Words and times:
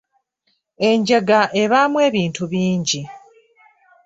Enjega 0.89 1.41
ebaamu 1.61 1.97
ebintu 2.07 2.43
bingi. 2.51 3.01